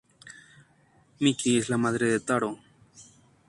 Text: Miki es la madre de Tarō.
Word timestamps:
Miki 1.19 1.59
es 1.59 1.69
la 1.73 1.77
madre 1.81 2.07
de 2.13 2.19
Tarō. 2.19 2.51